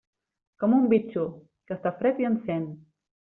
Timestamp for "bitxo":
0.93-1.25